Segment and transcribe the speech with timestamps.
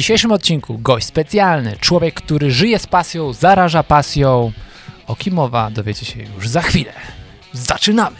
[0.00, 4.52] dzisiejszym odcinku gość specjalny, człowiek, który żyje z pasją, zaraża pasją.
[5.06, 6.92] O kim mowa dowiecie się już za chwilę.
[7.52, 8.16] Zaczynamy!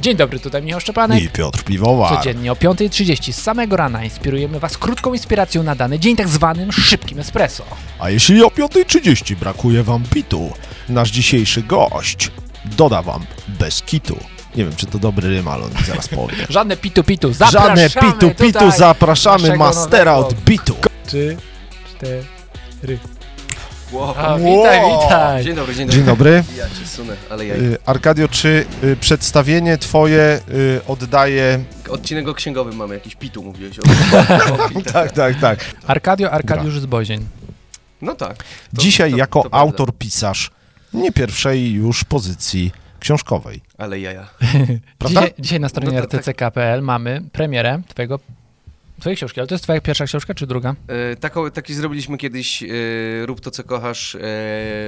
[0.00, 1.22] Dzień dobry, tutaj Michał Szczepanek.
[1.22, 2.16] I Piotr Piwowar.
[2.16, 6.72] Codziennie o 5.30 z samego rana inspirujemy Was krótką inspiracją na dany dzień, tak zwanym
[6.72, 7.64] szybkim espresso.
[7.98, 10.52] A jeśli o 5.30 brakuje wam bitu,
[10.88, 12.30] nasz dzisiejszy gość
[12.64, 14.35] doda wam bez kitu.
[14.56, 16.36] Nie wiem, czy to dobry rym, ale on zaraz powie.
[16.48, 20.76] Żadne pitu-pitu, zapraszamy Żadne pitu, pitu, tutaj zapraszamy mastera od bitu.
[21.06, 21.36] Trzy,
[21.96, 22.98] cztery.
[23.92, 24.14] Wow.
[24.16, 25.44] A, witaj, witaj.
[25.44, 25.96] Dzień dobry, dzień dobry.
[25.96, 26.44] Dzień dobry.
[26.56, 27.54] Ja cię sunę, ale ja...
[27.54, 31.64] Y, Arkadio, czy y, przedstawienie twoje y, oddaje...
[31.88, 33.78] Odcinek o księgowym mamy, jakiś pitu mówiłeś.
[33.78, 33.82] O...
[34.92, 35.64] Tak, tak, tak.
[35.86, 37.26] Arkadio Arkadiusz z Bozień.
[38.02, 38.36] No tak.
[38.36, 39.58] To- Dzisiaj to- jako to prawda.
[39.58, 40.50] autor, pisarz
[40.94, 43.60] nie pierwszej już pozycji książkowej.
[43.78, 44.28] Ale jaja.
[44.98, 45.20] Prawda?
[45.20, 46.20] Dzisiaj, dzisiaj na stronie No to tak.
[46.20, 48.18] rtck.pl mamy premierę twojego,
[49.00, 50.74] twojej książki, ale to jest twoja pierwsza książka czy druga?
[50.88, 52.66] E, taką, taki zrobiliśmy kiedyś e,
[53.26, 54.18] Rób to, co kochasz, e,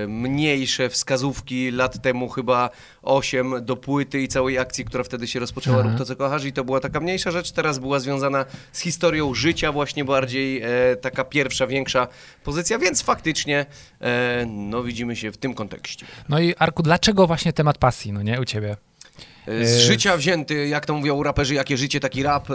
[0.08, 2.70] mniejsze wskazówki lat temu, chyba
[3.02, 5.88] 8 do płyty i całej akcji, która wtedy się rozpoczęła, Aha.
[5.88, 9.34] Rób to, co kochasz i to była taka mniejsza rzecz, teraz była związana z historią
[9.34, 10.62] życia właśnie bardziej,
[11.00, 12.08] taka pierwsza, większa
[12.44, 13.66] pozycja, więc faktycznie
[14.46, 16.06] no widzimy się w tym kontekście.
[16.28, 18.76] No i Arku, dlaczego właśnie temat pasji, no nie, u ciebie?
[19.62, 22.54] Z E, życia wzięty, jak to mówią raperzy, jakie życie, taki rap, e,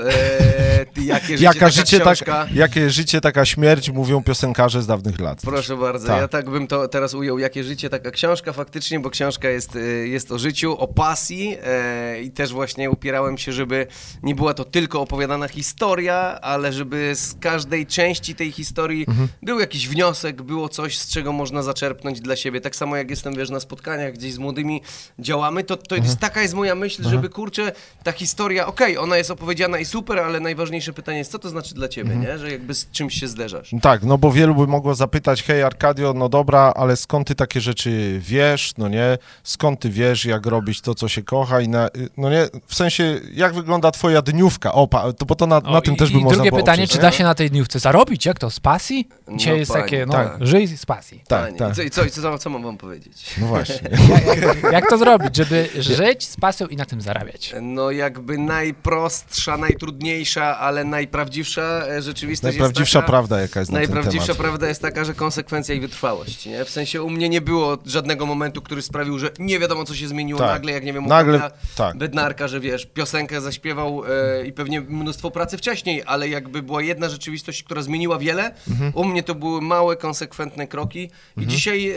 [1.02, 2.25] jakie życie, Jaka taka życie, książka.
[2.45, 5.41] tak, jakie życie, taka śmierć, mówią piosenkarze z dawnych lat.
[5.41, 6.21] Proszę bardzo, Tak.
[6.21, 9.80] ja tak bym to teraz ujął, jakie życie, taka książka faktycznie, bo książka jest, e,
[10.08, 13.88] jest o życiu, o pasji e, i też właśnie upierałem się, żeby
[14.23, 19.27] nie była to tylko opowiadana historia, ale żeby z każdej części tej historii Mhm.
[19.41, 22.61] był jakiś wniosek, było coś, z czego można zaczerpnąć dla siebie.
[22.61, 24.81] Tak samo jak jestem, wiesz, na spotkaniach gdzieś z młodymi
[25.19, 26.03] działamy, to, to Mhm.
[26.09, 27.72] jest, taka jest moja myśl, żeby kurczę,
[28.03, 31.76] ta historia, okej, ona jest opowiedziana i super, ale najważniejsze pytanie jest, co to znaczy
[31.76, 32.31] dla ciebie, Mhm.
[32.34, 32.39] nie?
[32.39, 33.72] Że jakby z czymś się zderzasz.
[33.81, 37.61] Tak, no bo wielu by mogło zapytać, hej Arkadio, no dobra, ale skąd ty takie
[37.61, 39.17] rzeczy wiesz, no nie?
[39.44, 42.48] Skąd ty wiesz, jak robić to, co się kocha i na, no nie?
[42.67, 44.71] W sensie, jak wygląda twoja dniówka?
[44.73, 46.50] O, pa, to, bo to na, na O, tym i, też by i można drugie
[46.52, 48.26] było pytanie, oprzeć, czy da się na tej dniówce zarobić?
[48.26, 49.08] Jak to, z pasji?
[49.36, 50.38] Dzisiaj No, jest panie, takie, no, tak.
[50.42, 51.21] żyj z pasji.
[51.27, 51.71] Tak, Panie, tak.
[51.71, 53.36] I co, i co, co, co mam wam powiedzieć?
[53.42, 53.89] No właśnie.
[54.71, 57.54] Jak to zrobić, żeby żyć z pasją i na tym zarabiać?
[57.61, 63.08] No jakby najprostsza, najtrudniejsza, ale najprawdziwsza e, rzeczywistość Najprawdziwsza jest taka...
[63.08, 64.42] prawda, jaka jest na ten Najprawdziwsza temat.
[64.42, 66.66] prawda jest taka, że konsekwencja i wytrwałość, nie?
[66.66, 70.08] W sensie u mnie nie było żadnego momentu, który sprawił, że nie wiadomo co się
[70.08, 70.50] zmieniło Tak.
[70.50, 71.98] nagle, jak nie wiem, Nagle, Kamila tak.
[71.98, 77.10] Bednarka, że wiesz, piosenkę zaśpiewał e, i pewnie mnóstwo pracy wcześniej, ale jakby była jedna
[77.10, 78.92] rzeczywistość, która zmieniła wiele, Mhm.
[78.95, 81.95] u mnie to były małe, konsekwentne kroki i dzisiaj e,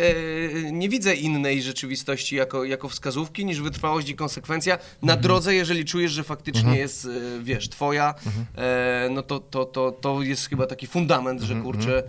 [0.72, 4.55] nie widzę innej rzeczywistości jako, jako wskazówki niż wytrwałość i konsekwencja
[5.02, 5.20] na Mhm.
[5.20, 7.08] drodze, jeżeli czujesz, że faktycznie jest, e,
[7.42, 8.46] wiesz, twoja, Mhm.
[8.56, 12.02] e, no to, to, to, to jest chyba taki fundament, Mhm, że kurczę,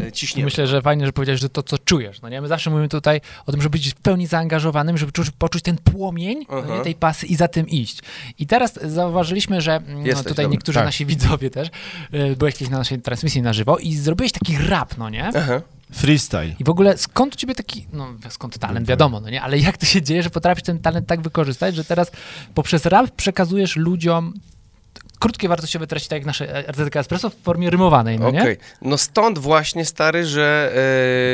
[0.00, 0.44] e, ciśniemy.
[0.44, 2.40] Myślę, że fajnie, że powiedziałeś, że to, co czujesz, no nie?
[2.40, 5.78] My zawsze mówimy tutaj o tym, żeby być w pełni zaangażowanym, żeby czuć, poczuć ten
[5.78, 7.98] płomień no nie, tej pasy i za tym iść.
[8.38, 10.52] I teraz zauważyliśmy, że mm, no, Jesteś, tutaj dobra.
[10.52, 10.86] niektórzy Tak.
[10.86, 11.68] nasi widzowie też,
[12.36, 15.30] byłeś kiedyś na naszej transmisji na żywo i zrobiłeś taki rap, no nie?
[15.36, 15.60] Aha.
[15.92, 16.54] Freestyle.
[16.58, 19.42] I w ogóle skąd u ciebie taki, no skąd talent, wiadomo, no nie?
[19.42, 22.10] Ale jak to się dzieje, że potrafisz ten talent tak wykorzystać, że teraz
[22.54, 24.34] poprzez rap przekazujesz ludziom
[25.24, 28.56] krótkie, wartościowe treści, tak jak nasze RTK Espresso w formie rymowanej, no Okej, nie?
[28.90, 30.72] no stąd właśnie stary, że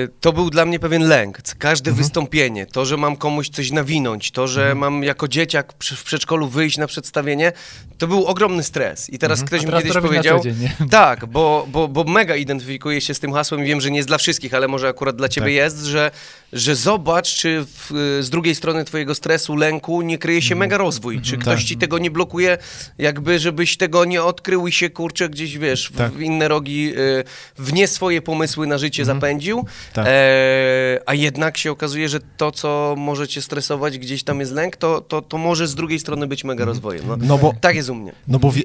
[0.05, 1.39] e, to był dla mnie pewien lęk.
[1.59, 2.05] Każde Mhm.
[2.05, 4.79] wystąpienie, to, że mam komuś coś nawinąć, to, że Mhm.
[4.79, 7.53] mam jako dzieciak przy, w przedszkolu wyjść na przedstawienie,
[7.99, 9.11] to był ogromny stres.
[9.11, 9.67] I teraz ktoś Mhm.
[9.67, 13.33] Mi teraz to kiedyś powiedział, dzień, tak, bo, bo, bo mega identyfikuję się z tym
[13.33, 15.55] hasłem i wiem, że nie jest dla wszystkich, ale może akurat dla ciebie Tak.
[15.55, 16.11] jest, że,
[16.53, 21.21] że zobacz, czy w, z drugiej strony twojego stresu, lęku nie kryje się mega rozwój,
[21.21, 21.69] czy ktoś Tak.
[21.69, 22.59] ci tego nie blokuje,
[22.99, 26.13] jakby żebyś tego nie odkrył i się kurczę gdzieś, wiesz, w, Tak.
[26.13, 27.25] w inne rogi, y,
[27.59, 30.07] w nie swoje pomysły na życie zapędził, Tak.
[30.09, 34.77] e, a jednak się okazuje, że to, co może cię stresować, gdzieś tam jest lęk,
[34.77, 37.05] to, to, to może z drugiej strony być mega rozwojem.
[37.09, 38.13] No, No bo tak jest u mnie.
[38.29, 38.63] No bo wie,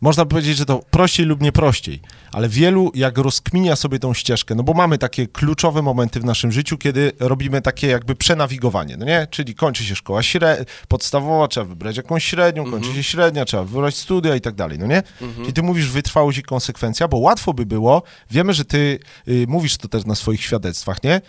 [0.00, 2.00] można powiedzieć, że to prościej lub nie prościej,
[2.32, 6.52] ale wielu jak rozkminia sobie tą ścieżkę, no bo mamy takie kluczowe momenty w naszym
[6.52, 9.26] życiu, kiedy robimy takie jakby przenawigowanie, no nie?
[9.30, 13.96] Czyli kończy się szkoła śre- podstawowa, trzeba wybrać jakąś średnią, kończy się średnia, trzeba wybrać
[13.96, 15.02] studia i tak dalej, no nie?
[15.48, 18.98] I ty mówisz wytrwałość i konsekwencja, bo łatwo by było, wiemy, że ty
[19.28, 21.20] y, mówisz to też na swoich świadectwach, nie?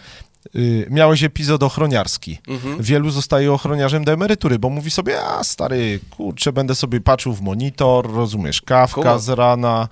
[0.55, 2.39] Y, miałeś epizod ochroniarski.
[2.79, 7.41] Wielu zostaje ochroniarzem do emerytury, bo mówi sobie, a stary, kurczę, będę sobie patrzył w
[7.41, 9.19] monitor, rozumiesz, kawka Cool.
[9.19, 9.87] z rana,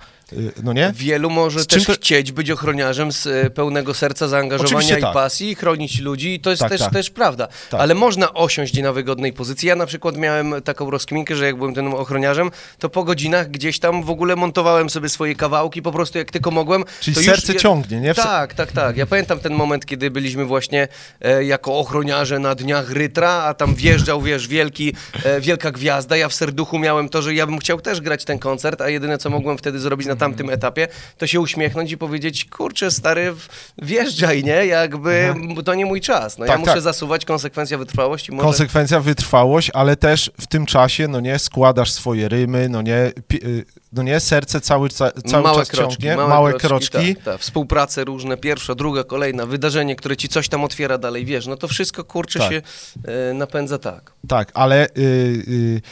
[0.62, 0.92] no nie?
[0.94, 5.12] Wielu może też to- chcieć być ochroniarzem z e, pełnego serca, zaangażowania Oczywiście i tak.
[5.14, 6.92] pasji chronić ludzi i to jest Tak, też, tak.
[6.92, 7.48] też prawda.
[7.70, 7.80] Tak.
[7.80, 9.68] Ale można osiąść na wygodnej pozycji.
[9.68, 13.78] Ja na przykład miałem taką rozkminkę, że jak byłem tym ochroniarzem, to po godzinach gdzieś
[13.78, 16.84] tam w ogóle montowałem sobie swoje kawałki, po prostu jak tylko mogłem.
[17.00, 18.14] Czyli to serce już, ciągnie, nie?
[18.14, 18.96] W Tak, tak, tak.
[18.96, 20.88] Ja pamiętam ten moment, kiedy byliśmy właśnie
[21.20, 24.94] e, jako ochroniarze na dniach Rytra, a tam wjeżdżał, wiesz, wielki,
[25.24, 26.16] e, wielka gwiazda.
[26.16, 29.18] Ja w serduchu miałem to, że ja bym chciał też grać ten koncert, a jedyne,
[29.18, 30.88] co mogłem wtedy zrobić na tamtym etapie,
[31.18, 33.34] to się uśmiechnąć i powiedzieć, kurczę, stary,
[33.78, 34.66] wjeżdżaj, nie?
[34.66, 35.34] Jakby
[35.64, 36.38] to nie mój czas.
[36.38, 36.82] No ja Tak, muszę tak.
[36.82, 38.32] zasuwać, konsekwencja wytrwałości.
[38.32, 38.44] Może...
[38.44, 43.64] Konsekwencja, wytrwałość, ale też w tym czasie, no nie, składasz swoje rymy, no nie, y,
[43.92, 47.14] no nie, serce cały, ca, cały małe czas kroczki, ciągnie, małe, kroczki.
[47.14, 47.40] Tak, tak.
[47.40, 51.68] Współprace różne, pierwsza, druga, kolejna, wydarzenie, które ci coś tam otwiera dalej, wiesz, no to
[51.68, 52.52] wszystko kurczę Tak.
[52.52, 52.62] się
[53.04, 54.12] e, napędza tak.
[54.28, 55.82] Tak, ale y, y,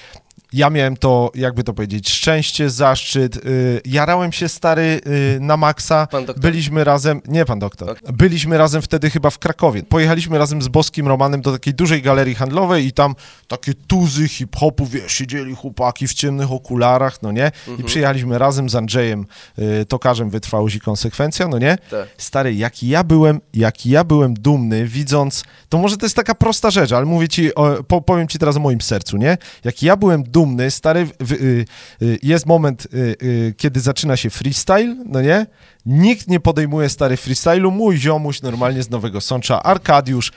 [0.52, 3.36] ja miałem to, jakby to powiedzieć, szczęście, zaszczyt.
[3.36, 5.00] Y, jarałem się stary
[5.36, 6.08] y, na maksa.
[6.40, 7.98] Byliśmy razem, nie pan doktor, Ok.
[8.12, 9.82] byliśmy razem wtedy chyba w Krakowie.
[9.82, 13.14] Pojechaliśmy razem z Boskim Romanem do takiej dużej galerii handlowej i tam
[13.48, 17.50] takie tuzy hip-hopu, wiesz, siedzieli chłopaki w ciemnych okularach, no nie?
[17.66, 17.86] I Mhm.
[17.88, 19.26] przyjechaliśmy razem z Andrzejem
[19.58, 21.78] y, Tokarzem Wytrwałość i Konsekwencja, no nie?
[21.90, 22.08] Tak.
[22.18, 26.70] Stary, jaki ja byłem, jaki ja byłem dumny, widząc, to może to jest taka prosta
[26.70, 29.38] rzecz, ale mówię ci, o, powiem ci teraz o moim sercu, nie?
[29.64, 30.35] Jaki ja byłem dumny,
[30.70, 31.64] stary, w, y,
[32.02, 35.46] y, jest moment, y, kiedy zaczyna się freestyle, no nie?
[35.86, 40.32] Nikt nie podejmuje stary freestylu, mój ziomuś normalnie z Nowego Sącza, Arkadiusz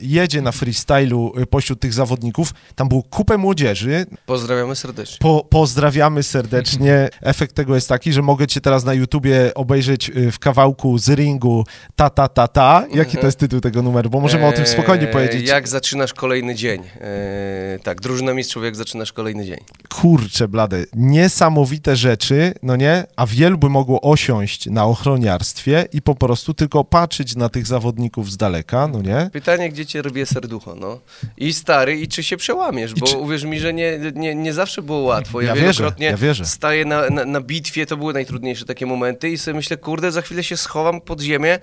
[0.00, 5.16] jedzie na freestylu pośród tych zawodników, tam było kupę młodzieży, Pozdrawiamy serdecznie.
[5.20, 7.08] po, pozdrawiamy serdecznie.
[7.22, 11.64] Efekt tego jest taki, że mogę cię teraz na YouTubie obejrzeć w kawałku z ringu
[11.96, 12.86] ta ta ta ta.
[12.94, 14.10] Jaki to jest tytuł tego numeru?
[14.10, 15.48] Bo możemy o tym spokojnie Eee, powiedzieć.
[15.48, 16.82] Jak zaczynasz kolejny dzień?
[16.82, 19.58] Eee, tak, drużyna mistrzów, jak zaczynasz kolejny dzień.
[19.88, 23.04] Kurczę blade, niesamowite rzeczy, no nie?
[23.16, 28.30] A wielu by mogło osiąść na ochroniarstwie i po prostu tylko patrzeć na tych zawodników
[28.32, 29.30] z daleka, no nie?
[29.32, 30.98] Pytanie, gdzie cię rwie serducho, no.
[31.36, 34.52] I stary, i czy się przełamiesz, I bo czy- uwierz mi, że nie, nie, nie
[34.52, 35.40] zawsze było łatwo.
[35.40, 36.44] Ja, Ja wierzę, wielokrotnie ja wierzę.
[36.44, 40.22] staję na, na, na bitwie, to były najtrudniejsze takie momenty i sobie myślę, kurde, za
[40.22, 41.58] chwilę się schowam pod ziemię,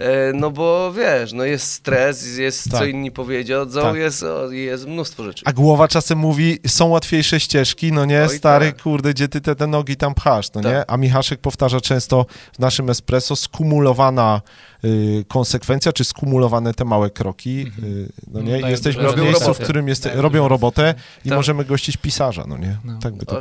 [0.00, 2.84] e, no bo wiesz, no jest stres, jest co Mhm.
[2.86, 2.94] Tak.
[2.94, 3.96] inni powiedział, Tak.
[3.96, 5.42] jest, o, jest mnóstwo rzeczy.
[5.46, 8.82] A głowa czasem mówi, są łatwiejsze ścieżki, no nie, Oj, stary, tak.
[8.82, 10.72] kurde, gdzie ty te, te nogi tam pchasz, no Tak.
[10.72, 10.90] nie?
[10.90, 14.40] A Michaszek powtarza często w naszym espresso skumulowana
[14.84, 18.58] y, konsekwencja, czy skumulowane te małe kroki, y, no nie?
[18.58, 19.64] No, Jesteśmy w miejscu, w robotę.
[19.64, 20.94] którym jest, Dają robią robotę
[21.24, 21.36] i Tak.
[21.38, 22.76] możemy gościć pisarza, no nie?
[22.84, 22.98] No.
[22.98, 23.40] Tak by to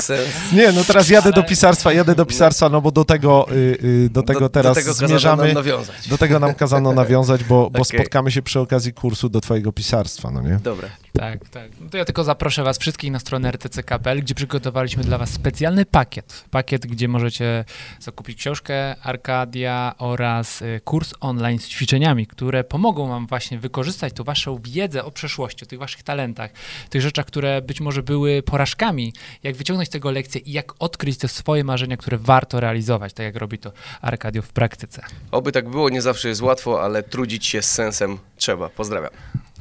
[0.00, 0.26] sens.
[0.52, 4.10] Nie, no teraz jadę do pisarstwa, jadę do pisarstwa, no bo do tego, y, y,
[4.10, 5.44] do tego teraz do tego zmierzamy.
[5.44, 6.08] nam nawiązać.
[6.08, 7.98] Do tego nam kazano nawiązać, bo, bo Okej.
[8.00, 10.58] spotkamy się przy okazji kursu do twojego pisarstwa, no nie?
[10.62, 10.88] Dobra.
[11.18, 11.70] Tak, tak.
[11.80, 15.86] No to ja tylko zaproszę was wszystkich na stronę rtc.pl, gdzie przygotowaliśmy dla was specjalny
[15.86, 16.44] pakiet.
[16.50, 17.64] Pakiet, gdzie możecie
[18.00, 24.24] zakupić książkę Arkadia oraz y, kurs online z ćwiczeniami, które pomogą wam właśnie wykorzystać tą
[24.24, 26.50] waszą wiedzę o przeszłości, o tych waszych talentach,
[26.90, 29.12] tych rzeczach, które być może były porażkami,
[29.42, 33.24] jak wyciągnąć z tego lekcję i jak odkryć te swoje marzenia, które warto realizować, tak
[33.24, 35.02] jak robi to Arkadio w praktyce.
[35.30, 38.68] Oby tak było, nie zawsze jest łatwo, ale trudzić się z sensem trzeba.
[38.68, 39.10] Pozdrawiam.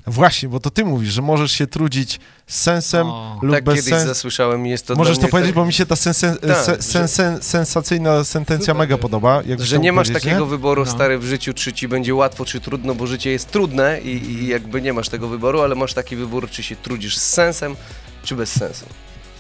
[0.08, 3.40] Właśnie, bo to ty mówisz, że możesz się trudzić z sensem O.
[3.42, 4.08] lub tak bez kiedyś sensu.
[4.08, 6.82] zasłyszałem i jest to Możesz to powiedzieć, tak, bo mi się ta sensen, Tak, se,
[6.82, 9.42] sen, sen, sensacyjna sentencja mega podoba.
[9.46, 10.46] jakbyś Że nie masz takiego nie?
[10.46, 10.92] wyboru, No.
[10.92, 14.48] stary, w życiu, czy ci będzie łatwo, czy trudno, bo życie jest trudne i, i
[14.48, 17.76] jakby nie masz tego wyboru, ale masz taki wybór, czy się trudzisz z sensem,
[18.24, 18.86] czy bez sensu.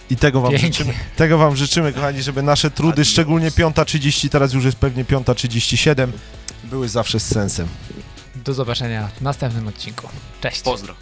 [0.10, 0.68] I tego wam, Pięknie.
[0.74, 6.08] życzymy, tego wam życzymy, kochani, żeby nasze trudy, szczególnie 5.30, teraz już jest pewnie 5.37,
[6.64, 7.68] były zawsze z sensem.
[8.46, 10.10] Do zobaczenia w następnym odcinku.
[10.42, 10.62] Cześć.
[10.62, 10.94] Pozdro.